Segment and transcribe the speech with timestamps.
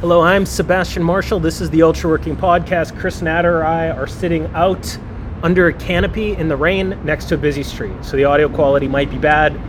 [0.00, 1.40] Hello, I'm Sebastian Marshall.
[1.40, 2.98] This is the Ultra Working Podcast.
[2.98, 4.96] Chris Natter and I are sitting out
[5.42, 8.02] under a canopy in the rain next to a busy street.
[8.02, 9.60] So the audio quality might be bad,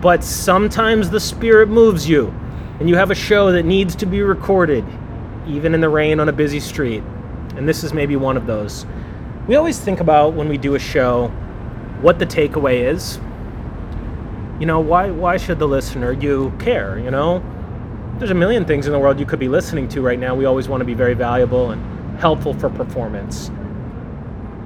[0.00, 2.34] but sometimes the spirit moves you
[2.80, 4.84] and you have a show that needs to be recorded,
[5.46, 7.04] even in the rain on a busy street.
[7.54, 8.86] And this is maybe one of those.
[9.46, 11.28] We always think about when we do a show
[12.00, 13.20] what the takeaway is.
[14.58, 17.40] You know, why, why should the listener, you care, you know?
[18.18, 20.34] There's a million things in the world you could be listening to right now.
[20.34, 23.50] We always want to be very valuable and helpful for performance.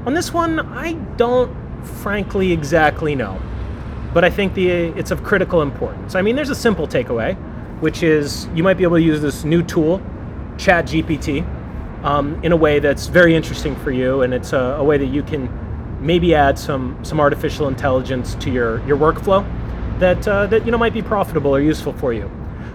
[0.07, 3.41] On this one, I don't frankly exactly know,
[4.15, 6.15] but I think the it's of critical importance.
[6.15, 7.37] I mean, there's a simple takeaway,
[7.81, 10.01] which is you might be able to use this new tool,
[10.57, 11.45] ChatGPT,
[12.05, 15.07] um, in a way that's very interesting for you, and it's a, a way that
[15.07, 15.49] you can
[16.01, 19.45] maybe add some some artificial intelligence to your your workflow
[19.99, 22.31] that uh, that you know might be profitable or useful for you.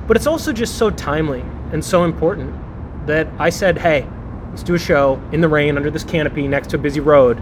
[0.07, 2.55] But it's also just so timely and so important
[3.07, 4.08] that I said, hey,
[4.49, 7.42] let's do a show in the rain under this canopy next to a busy road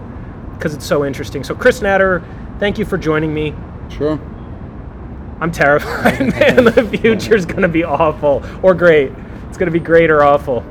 [0.58, 1.44] because it's so interesting.
[1.44, 2.24] So, Chris Natter,
[2.60, 3.54] thank you for joining me.
[3.90, 4.20] Sure.
[5.40, 6.66] I'm terrified, man.
[6.66, 9.12] the future's going to be awful or great.
[9.50, 10.64] It's going to be great or awful.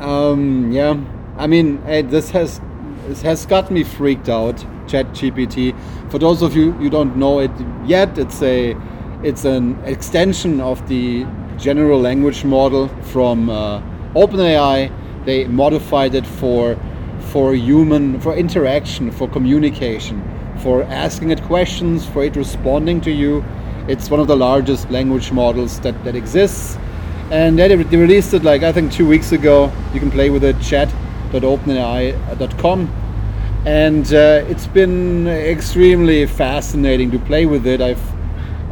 [0.00, 0.98] Um, yeah.
[1.36, 2.60] I mean, hey, this has
[3.06, 4.64] this has got me freaked out.
[4.86, 5.74] Chat GPT.
[6.10, 7.50] For those of you who don't know it
[7.84, 8.74] yet, it's a
[9.24, 13.80] it's an extension of the general language model from uh,
[14.14, 14.92] OpenAI.
[15.24, 16.76] They modified it for
[17.32, 20.22] for human for interaction, for communication,
[20.58, 23.42] for asking it questions, for it responding to you.
[23.88, 26.76] It's one of the largest language models that, that exists.
[27.30, 29.72] And they, they released it like I think two weeks ago.
[29.94, 33.00] You can play with it chat.openai.com.
[33.64, 37.80] And uh, it's been extremely fascinating to play with it.
[37.80, 38.13] I've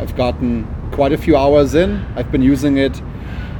[0.02, 2.04] I've gotten quite a few hours in.
[2.16, 3.00] I've been using it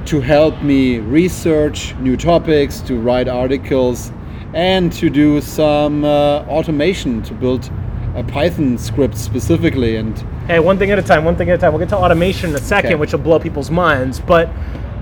[0.07, 4.11] to help me research new topics, to write articles,
[4.53, 7.71] and to do some uh, automation to build
[8.17, 9.95] a Python script specifically.
[9.95, 10.19] And
[10.49, 11.73] hey, one thing at a time, one thing at a time.
[11.73, 12.95] We'll get to automation in a second, okay.
[12.97, 14.19] which will blow people's minds.
[14.19, 14.51] But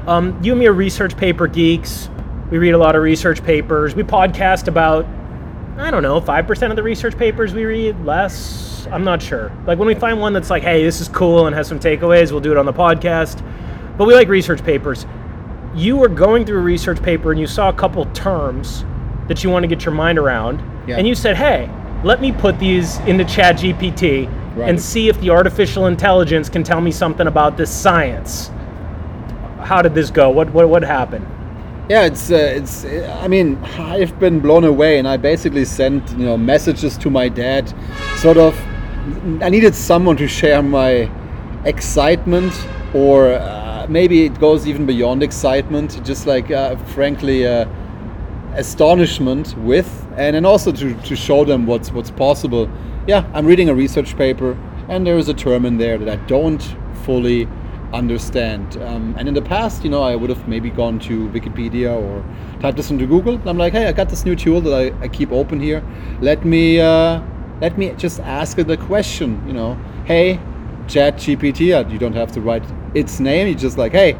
[0.06, 2.10] um, you and me are research paper geeks.
[2.50, 3.94] We read a lot of research papers.
[3.94, 5.06] We podcast about,
[5.78, 9.52] I don't know, 5% of the research papers we read, less, I'm not sure.
[9.66, 12.30] Like when we find one that's like, hey, this is cool and has some takeaways,
[12.30, 13.44] we'll do it on the podcast.
[13.96, 15.06] But we like research papers.
[15.74, 18.84] You were going through a research paper and you saw a couple terms
[19.28, 20.96] that you want to get your mind around, yeah.
[20.96, 21.70] and you said, hey,
[22.02, 24.26] let me put these into Chat GPT
[24.56, 24.69] right.
[24.69, 28.50] and see if the artificial intelligence can tell me something about this science.
[29.60, 30.30] How did this go?
[30.30, 31.26] What what what happened?
[31.90, 36.24] yeah it's uh, it's i mean i've been blown away and i basically sent you
[36.24, 37.74] know messages to my dad
[38.16, 38.54] sort of
[39.43, 41.11] I needed someone to share my
[41.65, 42.53] excitement,
[42.94, 47.66] or uh, maybe it goes even beyond excitement, just like uh, frankly uh,
[48.56, 52.69] astonishment with, and then also to, to show them what's what's possible.
[53.06, 54.53] Yeah, I'm reading a research paper,
[54.88, 56.62] and there is a term in there that I don't
[57.05, 57.49] fully
[57.94, 58.77] understand.
[58.82, 62.22] Um, and in the past, you know, I would have maybe gone to Wikipedia or
[62.61, 63.41] typed this into Google.
[63.49, 65.82] I'm like, hey, I got this new tool that I, I keep open here.
[66.21, 67.22] Let me uh,
[67.60, 70.41] let me just ask it a question, you know, hey,
[70.88, 74.16] chat GPT, uh, you don't have to write its name, you just like, hey,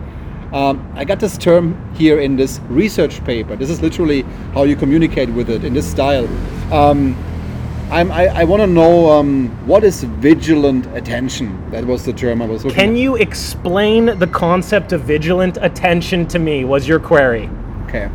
[0.53, 3.57] um, I got this term here in this research paper.
[3.57, 6.29] This is literally how you communicate with it in this style.
[6.73, 7.17] Um,
[7.91, 11.71] i I, want to know um, what is vigilant attention.
[11.71, 12.79] That was the term I was looking.
[12.79, 12.97] Can at.
[12.97, 16.65] you explain the concept of vigilant attention to me?
[16.65, 17.51] Was your query?
[17.87, 18.09] Okay.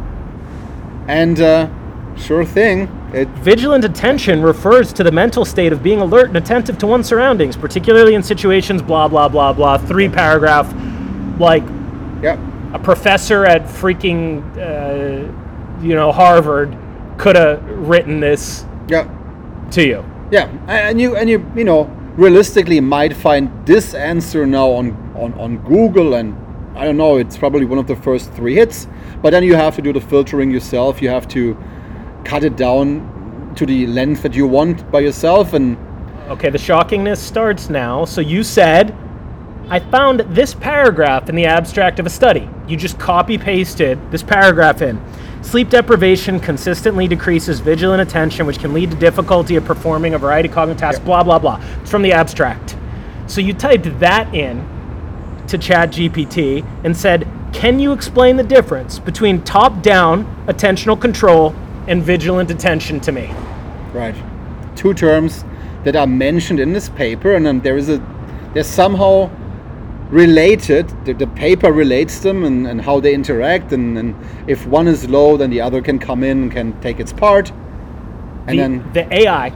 [1.08, 1.68] And uh,
[2.16, 2.88] sure thing.
[3.16, 7.08] It, Vigilant attention refers to the mental state of being alert and attentive to one's
[7.08, 9.78] surroundings, particularly in situations blah blah blah blah.
[9.78, 10.74] Three paragraph,
[11.40, 11.64] like,
[12.22, 12.38] yep.
[12.74, 15.32] a professor at freaking, uh,
[15.82, 16.78] you know, Harvard
[17.18, 18.66] could have written this.
[18.90, 19.08] Yeah.
[19.72, 20.04] To you.
[20.30, 21.86] Yeah, and you and you you know
[22.18, 26.36] realistically might find this answer now on on on Google and
[26.76, 27.16] I don't know.
[27.16, 28.88] It's probably one of the first three hits,
[29.22, 31.02] but then you have to do the filtering yourself.
[31.02, 31.56] You have to
[32.26, 35.78] cut it down to the length that you want by yourself and
[36.28, 38.04] okay the shockingness starts now.
[38.04, 38.96] So you said
[39.68, 42.50] i found this paragraph in the abstract of a study.
[42.68, 45.02] You just copy pasted this paragraph in.
[45.42, 50.50] Sleep deprivation consistently decreases vigilant attention which can lead to difficulty of performing a variety
[50.50, 51.06] of cognitive tasks yep.
[51.06, 51.62] blah blah blah.
[51.82, 52.76] It's from the abstract.
[53.28, 54.64] So you typed that in
[55.48, 61.56] to chat gpt and said can you explain the difference between top down attentional control
[61.88, 63.34] and vigilant attention to me.
[63.94, 64.16] Right.
[64.76, 65.46] Two terms
[65.84, 68.02] that are mentioned in this paper, and then there is a
[68.54, 69.30] they're somehow
[70.10, 70.88] related.
[71.06, 74.16] The, the paper relates them and, and how they interact, and, and
[74.48, 77.52] if one is low, then the other can come in and can take its part.
[78.48, 79.54] And the, then the AI.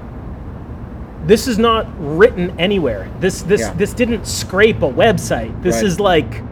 [1.25, 3.09] This is not written anywhere.
[3.19, 3.73] This this Yeah.
[3.73, 5.61] this didn't scrape a website.
[5.61, 5.85] This Right.
[5.85, 6.43] is like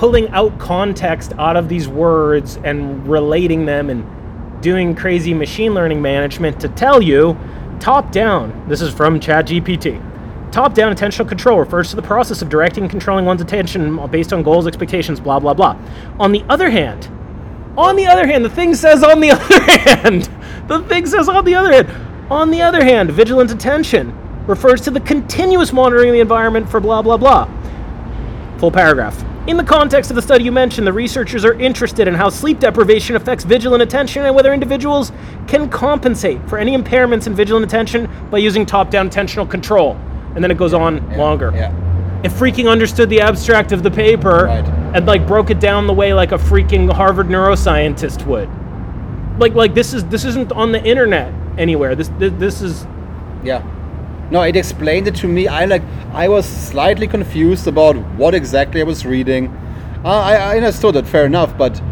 [0.00, 6.00] pulling out context out of these words and relating them and doing crazy machine learning
[6.00, 7.38] management to tell you
[7.80, 8.66] top down.
[8.66, 10.00] This is from ChatGPT.
[10.52, 14.32] Top down attentional control refers to the process of directing and controlling one's attention based
[14.32, 15.76] on goals, expectations, blah, blah, blah.
[16.18, 17.06] On the other hand,
[17.76, 20.30] on the other hand, the thing says on the other hand,
[20.66, 22.30] the thing says on the other hand.
[22.30, 26.80] On the other hand, vigilant attention refers to the continuous monitoring of the environment for
[26.80, 27.46] blah, blah, blah.
[28.60, 29.29] Full paragraph.
[29.50, 32.60] In the context of the study you mentioned, the researchers are interested in how sleep
[32.60, 35.10] deprivation affects vigilant attention and whether individuals
[35.48, 39.98] can compensate for any impairments in vigilant attention by using top down attentional control.
[40.36, 41.50] And then it goes on yeah, longer.
[41.52, 41.72] Yeah.
[42.22, 44.64] It freaking understood the abstract of the paper Right.
[44.94, 48.48] and like broke it down the way like a freaking Harvard neuroscientist would.
[49.40, 51.96] Like like this is this isn't on the internet anywhere.
[51.96, 52.86] This this, this is
[53.42, 53.64] Yeah.
[54.30, 55.48] No, it explained it to me.
[55.48, 55.82] I like
[56.12, 59.48] I was slightly confused about what exactly I was reading.
[60.04, 61.82] Uh, I, I understood it, fair enough, but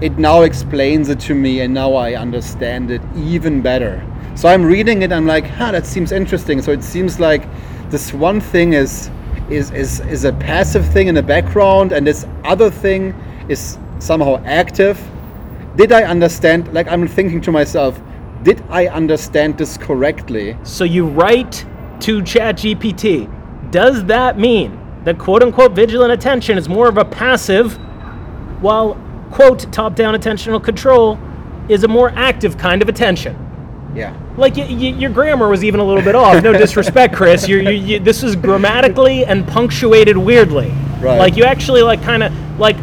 [0.00, 4.04] it now explains it to me, and now I understand it even better.
[4.36, 5.12] So I'm reading it.
[5.12, 6.62] I'm like, huh, that seems interesting.
[6.62, 7.48] So it seems like
[7.90, 9.10] this one thing is
[9.50, 13.12] is is is a passive thing in the background, and this other thing
[13.48, 15.00] is somehow active.
[15.76, 16.72] Did I understand?
[16.72, 18.00] Like I'm thinking to myself,
[18.44, 20.56] did I understand this correctly?
[20.62, 21.66] so you write
[22.02, 23.70] to ChatGPT.
[23.70, 27.74] Does that mean that quote unquote vigilant attention is more of a passive,
[28.60, 28.94] while
[29.30, 31.18] quote top down attentional control
[31.68, 33.36] is a more active kind of attention?
[33.94, 34.16] Yeah.
[34.36, 36.42] Like y- y- your grammar was even a little bit off.
[36.42, 37.46] No disrespect, Chris.
[37.48, 40.70] You're, you you this is grammatically and punctuated weirdly.
[41.00, 41.18] Right.
[41.18, 42.76] Like you actually like kind of like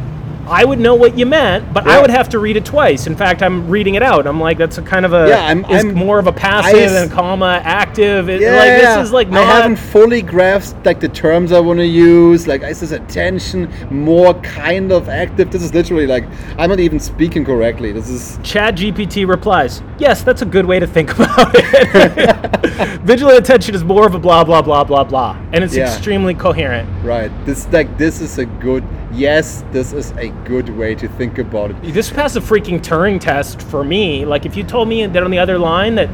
[0.50, 3.06] I would know what you meant, but I would have to read it twice.
[3.08, 4.26] In fact, I'm reading it out.
[4.26, 6.92] I'm like that's a kind of a Yeah, I'm- is I'm- more of a passive
[6.92, 8.30] and comma active.
[8.30, 8.98] It, Yeah, like yeah.
[8.98, 12.48] this is like I haven't fully grasped like the terms I want to use.
[12.48, 15.52] Like, is this attention more kind of active?
[15.52, 16.26] This is literally like
[16.58, 17.92] I'm not even speaking correctly.
[17.92, 23.00] This is Chat GPT replies, Yes, that's a good way to think about it.
[23.04, 25.38] Vigilant attention is more of a blah, blah, blah, blah, blah.
[25.54, 25.84] And it's Yeah.
[25.94, 26.90] extremely coherent.
[27.04, 27.32] right.
[27.46, 28.84] This like this is a good.
[29.12, 31.94] Yes, this is a good way to think about it.
[31.94, 34.24] This passed a freaking Turing test for me.
[34.26, 36.10] Like, if you told me that on the other line that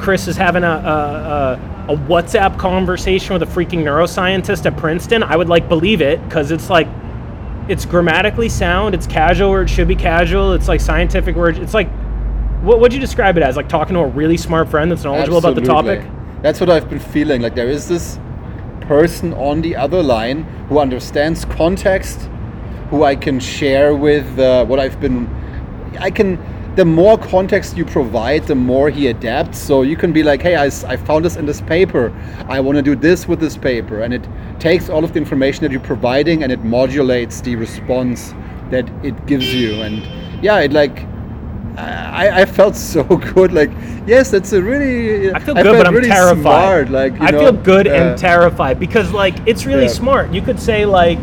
[0.00, 5.22] Chris is having a, a, a, a WhatsApp conversation with a freaking neuroscientist at Princeton,
[5.22, 6.86] I would like believe it because it's like,
[7.68, 11.58] it's grammatically sound, it's casual where it should be casual, it's like scientific words.
[11.58, 11.90] It's like,
[12.62, 13.56] what would you describe it as?
[13.56, 16.06] Like talking to a really smart friend that's knowledgeable about the topic?
[16.42, 17.42] That's what I've been feeling.
[17.42, 18.20] Like there is this
[18.82, 22.30] person on the other line who understands context,
[22.90, 25.26] who I can share with uh, what I've been.
[26.00, 26.38] I can.
[26.76, 29.58] The more context you provide, the more he adapts.
[29.58, 32.12] So you can be like, "Hey, I found this in this paper.
[32.48, 34.26] I want to do this with this paper," and it
[34.58, 38.34] takes all of the information that you're providing and it modulates the response
[38.70, 39.80] that it gives you.
[39.82, 40.02] And
[40.44, 41.06] yeah, it like
[41.78, 43.52] I, I felt so good.
[43.52, 43.70] Like,
[44.06, 45.32] yes, that's a really.
[45.32, 46.88] I feel good, felt but I'm really terrified.
[46.88, 46.90] Smart.
[46.90, 49.88] Like, you I know, feel good uh, and terrified because like it's really Yeah.
[50.02, 50.32] smart.
[50.32, 51.18] You could say like,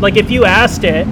[0.00, 1.06] like if you asked it,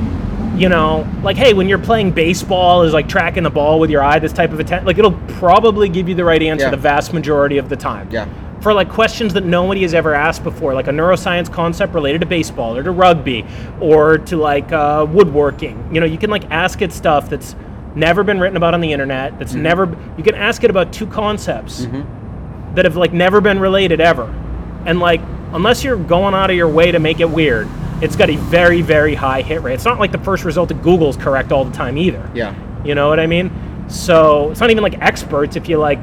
[0.57, 4.03] you know, like hey, when you're playing baseball, is like tracking the ball with your
[4.03, 6.71] eye, this type of attention, like it'll probably give you the right answer Yeah.
[6.71, 8.09] the vast majority of the time.
[8.11, 8.27] Yeah.
[8.61, 12.27] For like questions that nobody has ever asked before, like a neuroscience concept related to
[12.27, 13.45] baseball or to rugby
[13.81, 17.57] or to like uh, woodworking, you know, you can like ask it stuff that's
[17.97, 19.37] never been written about on the internet.
[19.39, 19.63] That's Mm-hmm.
[19.63, 19.97] never.
[20.17, 21.87] You can ask it about two concepts
[22.75, 24.33] that have like never been related ever.
[24.87, 25.21] And like
[25.53, 27.69] unless you're going out of your way to make it weird,
[28.03, 29.75] it's got a very very high hit rate.
[29.75, 32.29] It's not like the first result of Google's correct all the time either.
[32.35, 32.55] Yeah.
[32.85, 33.51] You know what I mean?
[33.89, 36.01] So it's not even like experts if you like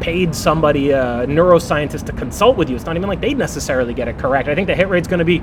[0.00, 2.76] paid somebody a neuroscientist to consult with you.
[2.76, 4.48] It's not even like they'd necessarily get it correct.
[4.48, 5.40] I think the hit rate's going to be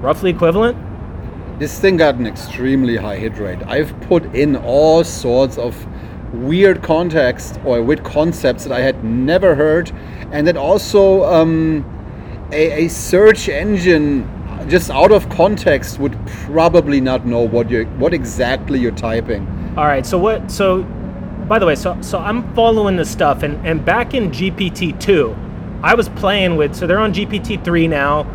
[0.00, 0.78] roughly equivalent.
[1.58, 3.58] This thing got an extremely high hit rate.
[3.66, 5.74] I've put in all sorts of
[6.32, 9.90] weird context or weird concepts that I had never heard,
[10.30, 11.84] and that also um,
[12.52, 14.37] a, a search engine
[14.68, 19.46] just out of context would probably not know what you what exactly you're typing.
[19.76, 20.04] All right.
[20.04, 20.50] So what?
[20.50, 20.82] So,
[21.48, 25.36] by the way, so so I'm following this stuff, and and back in GPT two,
[25.82, 26.74] I was playing with.
[26.74, 28.26] So they're on GPT three now.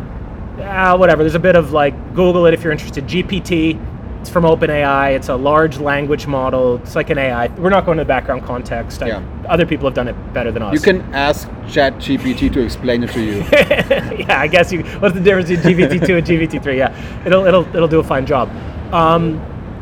[0.60, 1.22] Ah, whatever.
[1.22, 3.06] There's a bit of like Google it if you're interested.
[3.06, 3.78] GPT.
[4.24, 5.14] It's from OpenAI.
[5.14, 6.76] It's a large language model.
[6.76, 7.48] It's like an AI.
[7.58, 9.02] We're not going to the background context.
[9.02, 9.20] I- Yeah.
[9.50, 10.72] other people have done it better than us.
[10.72, 13.44] You can ask ChatGPT to explain it to you.
[13.52, 14.82] yeah, I guess you.
[15.00, 16.78] What's the difference between GPT two and GPT three?
[16.78, 18.48] Yeah, it'll it'll it'll do a fine job.
[18.94, 19.38] Um,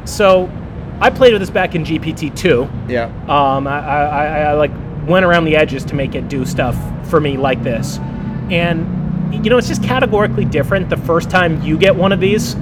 [0.06, 0.50] so,
[1.00, 2.68] I played with this back in GPT two.
[2.88, 3.04] yeah.
[3.28, 4.72] Um, I, I, I, I like
[5.06, 6.76] went around the edges to make it do stuff
[7.08, 7.98] for me like this,
[8.50, 8.80] and
[9.44, 12.56] you know it's just categorically different the first time you get one of these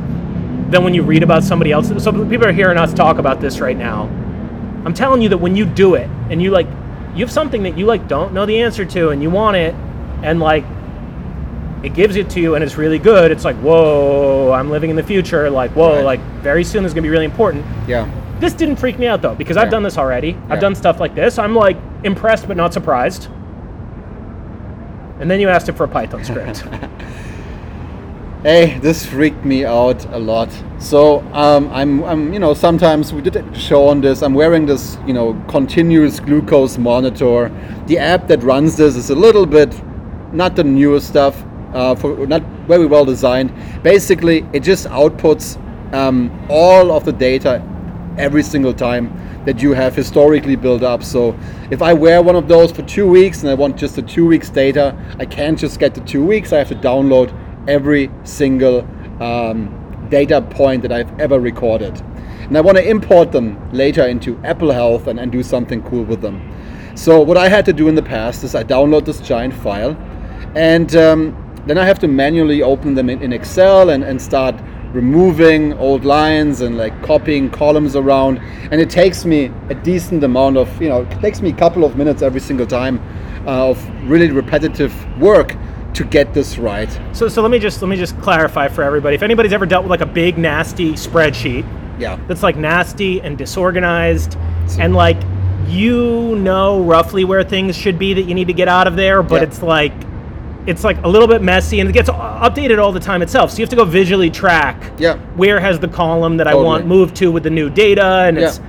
[0.70, 1.88] than when you read about somebody else.
[2.02, 4.04] So people are hearing us talk about this right now.
[4.84, 6.66] I'm telling you that when you do it and you like,
[7.14, 9.74] you have something that you like don't know the answer to and you want it,
[10.22, 10.64] and like
[11.82, 13.30] it gives it to you and it's really good.
[13.30, 15.50] It's like whoa, I'm living in the future.
[15.50, 16.04] Like whoa, Right.
[16.04, 17.64] like very soon this is gonna be really important.
[17.88, 18.08] Yeah.
[18.38, 20.30] This didn't freak me out though because I've done this already.
[20.30, 20.40] Yeah.
[20.50, 21.38] I've done stuff like this.
[21.38, 23.28] I'm like impressed but not surprised.
[25.18, 26.64] And then you asked it for a Python script.
[28.42, 30.48] Hey, this freaked me out a lot.
[30.78, 34.22] So um, I'm, I'm, you know, sometimes we did a show on this.
[34.22, 37.50] I'm wearing this, you know, continuous glucose monitor.
[37.86, 39.78] The app that runs this is a little bit
[40.32, 41.44] not the newest stuff,
[41.74, 43.52] uh, for not very well designed.
[43.82, 47.62] Basically, it just outputs um, all of the data
[48.16, 51.02] every single time that you have historically built up.
[51.02, 51.38] So
[51.70, 54.26] if I wear one of those for two weeks and I want just the two
[54.26, 56.54] weeks data, I can't just get the two weeks.
[56.54, 57.34] I have to download
[57.68, 58.86] every single
[59.22, 62.00] um, data point that I've ever recorded.
[62.40, 66.04] And I want to import them later into Apple Health and, and do something cool
[66.04, 66.52] with them.
[66.96, 69.96] So what I had to do in the past is I download this giant file
[70.56, 74.56] and um, then I have to manually open them in, in Excel and, and start
[74.92, 78.38] removing old lines and like copying columns around
[78.72, 81.84] and it takes me a decent amount of you know it takes me a couple
[81.84, 83.00] of minutes every single time
[83.46, 85.54] uh, of really repetitive work
[85.94, 89.14] to get this right so so let me just let me just clarify for everybody.
[89.16, 91.64] If anybody's ever dealt with like a big nasty spreadsheet
[91.98, 94.36] yeah that's like nasty and disorganized
[94.78, 95.18] and like
[95.66, 99.22] you know roughly where things should be that you need to get out of there,
[99.22, 99.48] but Yeah.
[99.48, 99.92] it's like
[100.66, 103.50] it's like a little bit messy and it gets updated all the time itself.
[103.50, 105.16] So you have to go visually track Yeah.
[105.36, 108.48] where has the column that I want moved to with the new data and Yeah.
[108.48, 108.60] it's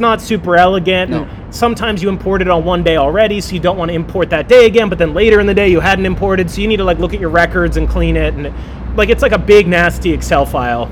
[0.00, 1.10] not super elegant.
[1.10, 1.28] No.
[1.50, 4.48] sometimes you import it on one day already so you don't want to import that
[4.48, 6.84] day again but then later in the day you hadn't imported so you need to
[6.84, 8.52] like look at your records and clean it and
[8.96, 10.90] like it's like a big nasty excel file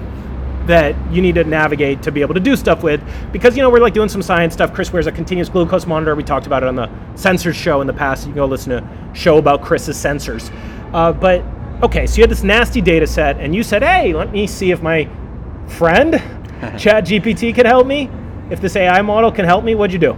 [0.67, 3.71] that you need to navigate to be able to do stuff with because you know
[3.71, 4.73] we're like doing some science stuff.
[4.73, 6.15] Chris wears a continuous glucose monitor.
[6.15, 8.23] We talked about it on the sensors show in the past.
[8.23, 10.51] You can go listen to a show about chris's sensors.
[10.95, 11.45] Uh, but
[11.83, 14.71] okay so you had this nasty data set and you said hey let me see
[14.71, 15.09] if my
[15.67, 16.13] friend
[16.79, 18.09] chat gpt can help me
[18.51, 20.17] if this ai model can help me what'd you do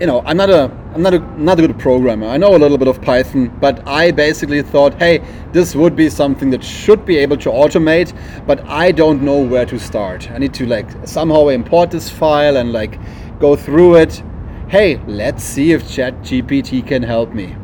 [0.00, 2.28] you know, I'm not a I'm not a not a good programmer.
[2.28, 6.08] I know a little bit of Python, but I basically thought, hey, this would be
[6.08, 8.16] something that should be able to automate,
[8.46, 10.30] but I don't know where to start.
[10.30, 12.98] I need to like somehow import this file and like
[13.40, 14.22] go through it.
[14.68, 17.56] Hey, let's see if ChatGPT can help me.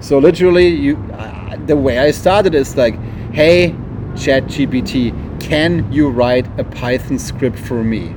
[0.00, 2.98] So literally, you uh, the way I started is like,
[3.32, 3.74] hey,
[4.14, 8.16] ChatGPT, can you write a Python script for me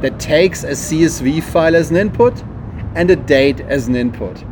[0.00, 2.42] that takes a CSV file as an input?
[2.94, 4.42] and a date as an input.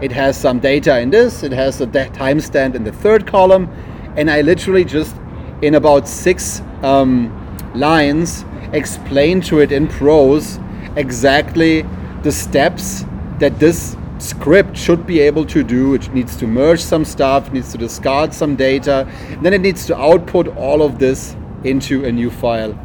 [0.00, 3.70] It has some data in this, it has a timestamp in the third column,
[4.16, 5.16] and I literally just,
[5.62, 7.32] in about six um,
[7.74, 10.58] lines, explain to it in prose
[10.96, 11.82] exactly
[12.22, 13.04] the steps
[13.38, 15.94] that this script should be able to do.
[15.94, 19.08] It needs to merge some stuff, needs to discard some data,
[19.40, 22.78] then it needs to output all of this into a new file.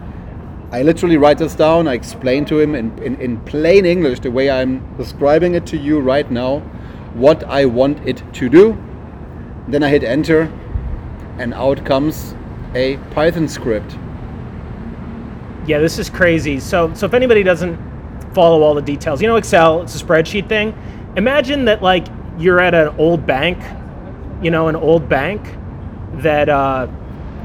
[0.72, 1.88] I literally write this down.
[1.88, 5.78] I explain to him in, in, in plain English, the way I'm describing it to
[5.78, 6.60] you right now,
[7.14, 8.78] what I want it to do.
[9.68, 10.52] Then I hit enter,
[11.38, 12.36] and out comes
[12.74, 13.98] a Python script.
[15.68, 17.78] yeah this is crazy so so if anybody doesn't
[18.34, 20.74] follow all the details you know excel it's a spreadsheet thing
[21.18, 23.60] imagine that like you're at an old bank
[24.42, 25.42] you know an old bank
[26.14, 26.88] that uh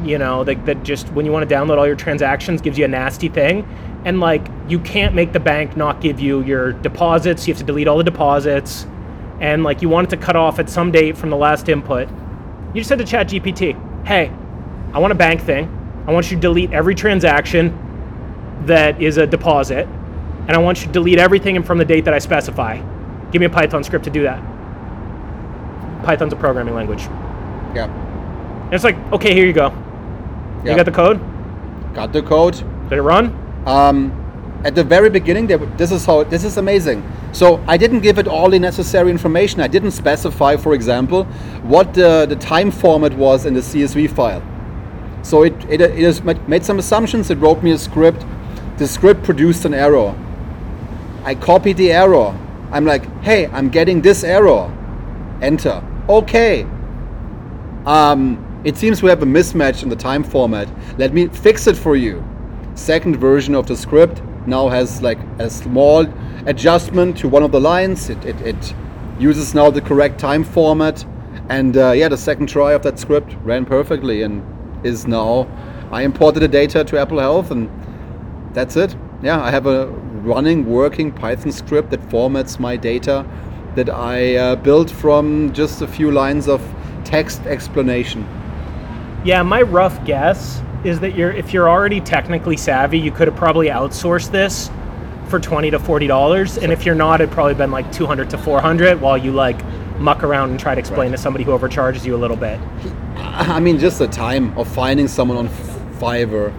[0.04, 2.84] you know that, that just when you want to download all your transactions gives you
[2.84, 3.66] a nasty thing
[4.04, 7.64] and like you can't make the bank not give you your deposits you have to
[7.64, 8.86] delete all the deposits
[9.40, 12.08] and like you want it to cut off at some date from the last input
[12.74, 14.30] you just said to chat gpt hey
[14.92, 15.66] i want a bank thing
[16.06, 17.82] i want you to delete every transaction
[18.66, 22.14] that is a deposit, and I want you to delete everything from the date that
[22.14, 22.76] I specify.
[23.30, 24.40] Give me a Python script to do that.
[26.04, 27.02] Python's a programming language.
[27.74, 27.90] Yeah.
[28.64, 29.70] And it's like, okay, here you go.
[30.66, 30.72] Yeah.
[30.72, 31.20] You got the code?
[31.94, 32.54] Got the code.
[32.88, 33.34] Did it run?
[33.66, 34.12] Um,
[34.64, 37.02] at the very beginning, there, this is how this is amazing.
[37.32, 39.60] So I didn't give it all the necessary information.
[39.60, 41.24] I didn't specify, for example,
[41.62, 44.42] what the, the time format was in the CSV file.
[45.22, 47.30] So it, it, it made some assumptions.
[47.30, 48.24] It wrote me a script.
[48.78, 50.14] The script produced an error.
[51.24, 52.36] I copied the error.
[52.70, 54.72] I'm like, hey, I'm getting this error.
[55.42, 55.82] Enter.
[56.08, 56.62] Okay.
[57.84, 60.68] Um, it seems we have a mismatch in the time format.
[60.98, 62.24] Let me fix it for you.
[62.74, 66.04] Second version of the script now has like a small
[66.46, 68.10] adjustment to one of the lines.
[68.10, 68.74] It, it, it
[69.20, 71.06] uses now the correct time format.
[71.48, 74.44] And uh, yeah, the second try of that script ran perfectly and
[74.84, 75.46] is now.
[75.92, 77.70] I imported the data to Apple Health and
[78.52, 78.96] that's it.
[79.22, 79.86] Yeah, I have a
[80.26, 83.24] running, working Python script that formats my data
[83.76, 86.60] that I uh, built from just a few lines of
[87.04, 88.26] text explanation.
[89.26, 93.36] Yeah, my rough guess is that you're if you're already technically savvy, you could have
[93.36, 94.70] probably outsourced this
[95.26, 98.30] for twenty to forty dollars, and if you're not, it'd probably been like two hundred
[98.30, 99.58] to four hundred, while you like
[99.98, 101.16] muck around and try to explain Right.
[101.16, 102.60] to somebody who overcharges you a little bit.
[103.16, 105.48] I mean, just the time of finding someone on
[105.98, 106.52] Fiverr,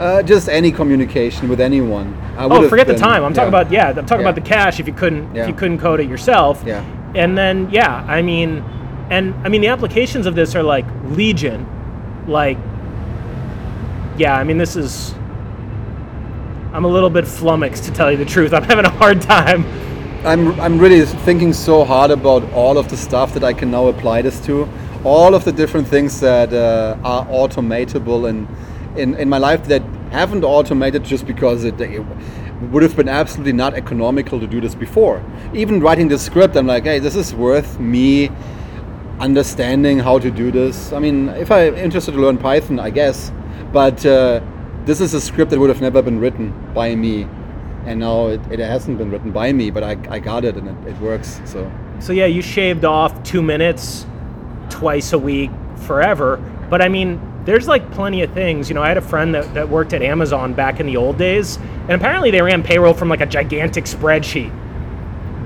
[0.00, 2.16] uh, just any communication with anyone.
[2.36, 3.22] I would Oh, forget the time.
[3.22, 3.90] I'm talking about yeah.
[3.90, 4.30] I'm talking Yeah.
[4.30, 4.80] about the cash.
[4.80, 5.42] If you couldn't Yeah.
[5.42, 6.64] if you couldn't code it yourself.
[6.66, 6.82] Yeah.
[7.14, 8.64] And then yeah, I mean,
[9.08, 11.64] and I mean the applications of this are like legion,
[12.28, 12.58] like
[14.18, 14.36] yeah.
[14.36, 15.14] I mean this is.
[16.72, 18.52] I'm a little bit flummoxed to tell you the truth.
[18.54, 19.64] I'm having a hard time.
[20.24, 23.86] I'm, I'm really thinking so hard about all of the stuff that I can now
[23.86, 24.68] apply this to,
[25.04, 28.48] all of the different things that uh, are automatable in,
[29.00, 29.80] in, in my life that
[30.10, 32.04] haven't automated just because it, it
[32.72, 35.22] would have been absolutely not economical to do this before.
[35.54, 38.30] Even writing the script, I'm like, hey, this is worth me
[39.20, 40.92] understanding how to do this.
[40.92, 43.32] I mean, if I'm interested to learn Python, I guess,
[43.72, 44.40] but uh,
[44.84, 47.26] this is a script that would have never been written by me.
[47.84, 50.68] And now it, it hasn't been written by me, but I, I got it and
[50.68, 51.40] it, it works.
[51.44, 51.70] So
[52.00, 54.06] So yeah, you shaved off two minutes
[54.70, 56.36] twice a week forever.
[56.68, 58.68] But I mean, there's like plenty of things.
[58.68, 61.16] You know, I had a friend that, that worked at Amazon back in the old
[61.16, 64.52] days, and apparently they ran payroll from like a gigantic spreadsheet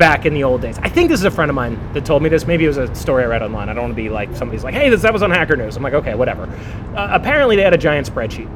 [0.02, 0.80] back in the old days.
[0.80, 2.44] I think this is a friend of mine that told me this.
[2.44, 3.68] Maybe it was a story I read online.
[3.68, 5.76] I don't want to be like somebody's like, hey, this that was on Hacker News.
[5.76, 6.46] I'm like, okay, whatever.
[6.96, 8.48] Uh, apparently they had a giant spreadsheet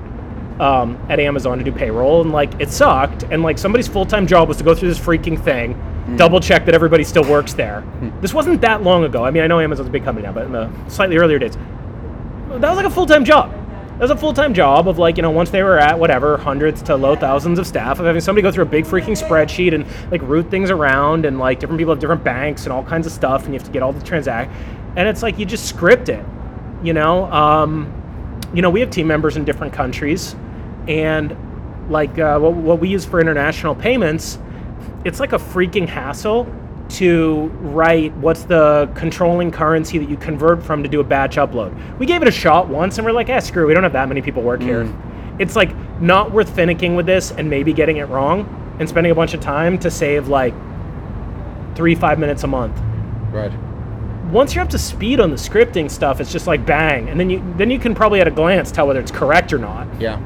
[0.61, 3.23] um, at Amazon to do payroll, and like it sucked.
[3.31, 5.81] And like somebody's full time job was to go through this freaking thing,
[6.17, 7.85] double check that everybody still works there.
[8.21, 9.25] This wasn't that long ago.
[9.25, 11.54] I mean, I know Amazon's a big company now, but in the slightly earlier days,
[11.54, 13.52] that was like a full time job.
[13.99, 16.82] Was a full time job of like, you know, once they were at whatever, hundreds
[16.82, 19.87] to low thousands of staff, of having somebody go through a big freaking spreadsheet and
[20.11, 23.13] like route things around and like different people have different banks and all kinds of
[23.13, 24.52] stuff and you have to get all the transact.
[24.97, 26.23] And it's like you just script it,
[26.82, 27.25] you know?
[27.32, 27.91] Um,
[28.52, 30.37] you know, we have team members in different countries
[30.89, 31.35] and
[31.89, 34.39] like uh, what, what we use for international payments,
[35.06, 36.45] it's like a freaking hassle
[36.88, 41.75] to write what's the controlling currency that you convert from to do a batch upload.
[41.99, 43.92] We gave it a shot once and we're like, eh, screw, it, we don't have
[43.94, 44.92] that many people work here.
[45.38, 49.14] It's like not worth finicking with this and maybe getting it wrong and spending a
[49.14, 50.54] bunch of time to save like
[51.75, 52.76] three, five minutes a month.
[53.32, 53.52] right.
[54.30, 57.30] Once you're up to speed on the scripting stuff, it's just like bang, and then
[57.30, 59.86] you then you can probably at a glance tell whether it's correct or not.
[60.00, 60.20] Yeah,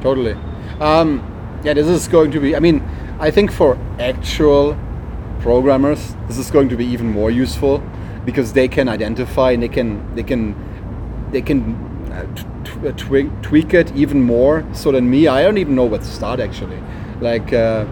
[0.00, 0.32] totally.
[0.80, 1.20] Um,
[1.62, 2.56] yeah, this is going to be.
[2.56, 2.80] I mean,
[3.20, 4.78] I think for actual
[5.40, 7.82] programmers, this is going to be even more useful
[8.24, 10.54] because they can identify and they can they can
[11.32, 11.74] they can
[12.12, 15.28] uh, t- t- tweak, tweak it even more so than me.
[15.28, 16.80] I don't even know where to start actually.
[17.20, 17.84] Like, uh,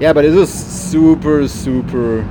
[0.00, 2.24] yeah, but it is super super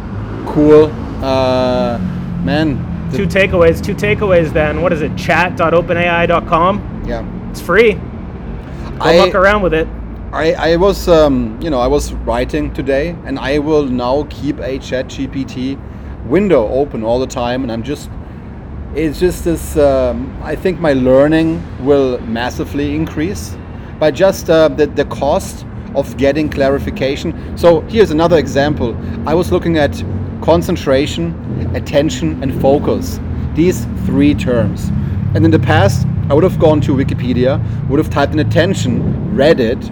[0.48, 0.86] cool.
[1.24, 1.98] Uh,
[2.44, 3.84] man, Two takeaways.
[3.84, 4.54] Two takeaways.
[4.54, 5.16] Then what is it?
[5.18, 7.04] Chat.openai.com.
[7.08, 7.50] yeah.
[7.52, 7.94] It's free.
[7.94, 8.02] Go
[9.02, 9.88] I- muck around with it.
[10.34, 14.60] I, I was um, you know I was writing today and I will now keep
[14.60, 15.78] a chat GPT
[16.26, 18.10] window open all the time and I'm just
[18.96, 23.58] it's just this um, I think my learning will massively increase
[24.00, 25.66] by just uh, the, the cost
[25.96, 27.58] of getting clarification.
[27.58, 28.96] So here's another example.
[29.28, 30.02] I was looking at
[30.42, 33.20] concentration attention and focus
[33.54, 34.88] these three terms.
[35.36, 39.36] And in the past I would have gone to Wikipedia would have typed in attention
[39.36, 39.92] read it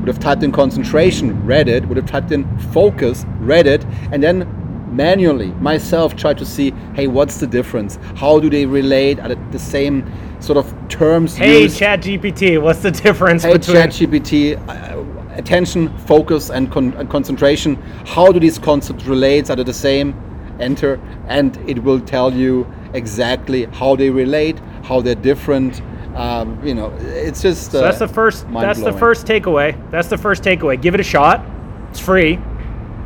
[0.00, 4.22] would have typed in concentration, read it, would have typed in focus, read it, and
[4.22, 4.48] then
[4.94, 7.98] manually myself try to see, hey, what's the difference?
[8.16, 9.20] How do they relate?
[9.20, 10.10] Are it the same
[10.40, 11.78] sort of terms Hey, used?
[11.78, 13.76] ChatGPT, what's the difference Hey, between?
[13.76, 17.76] ChatGPT, uh, attention, focus, and, con- and concentration.
[18.06, 19.50] How do these concepts relate?
[19.50, 20.14] Are they the same?
[20.58, 25.80] Enter, and it will tell you exactly how they relate, how they're different.
[26.14, 27.70] Um, you know, it's just.
[27.70, 28.46] so that's uh, the first.
[28.52, 29.90] That's the first takeaway.
[29.90, 30.80] That's the first takeaway.
[30.80, 31.44] Give it a shot.
[31.90, 32.38] It's free.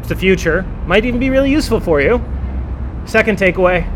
[0.00, 0.62] It's the future.
[0.86, 2.22] Might even be really useful for you.
[3.06, 3.90] Second takeaway.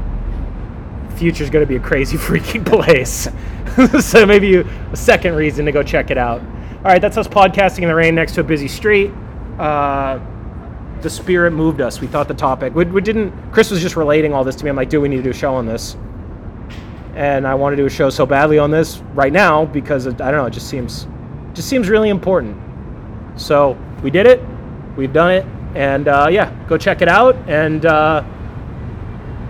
[1.17, 3.29] Future's going to be a crazy freaking place.
[4.07, 6.41] so maybe you, a second reason to go check it out.
[6.41, 9.11] All right, that's us podcasting in the rain next to a busy street.
[9.59, 10.21] Uh,
[11.03, 12.01] the spirit moved us.
[12.01, 12.75] We thought the topic.
[12.75, 13.53] We, we didn't.
[13.53, 14.71] Chris was just relating all this to me.
[14.71, 15.97] I'm like, dude, we need to do a show on this.
[17.19, 20.21] And I want to do a show so badly on this right now because it,
[20.21, 20.47] I don't know.
[20.47, 21.09] It just seems,
[21.53, 22.57] just seems really important.
[23.35, 24.41] So we did it.
[24.97, 25.45] We've done it.
[25.75, 27.35] And uh, yeah, go check it out.
[27.49, 28.23] And uh,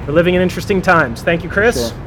[0.06, 1.20] we're living in interesting times.
[1.20, 1.90] Thank you, Chris.
[1.90, 1.98] Sure.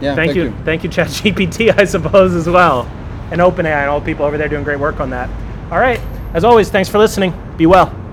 [0.00, 0.52] Yeah, Thank, you.
[0.64, 2.82] Thank you, ChatGPT, I suppose, as well.
[3.30, 5.30] And OpenAI and all the people over there doing great work on that.
[5.70, 6.00] All right.
[6.34, 7.32] As always, thanks for listening.
[7.56, 8.03] Be well.